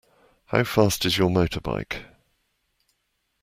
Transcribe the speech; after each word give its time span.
How 0.47 0.63
fast 0.63 1.05
is 1.05 1.19
your 1.19 1.29
motorbike? 1.29 2.05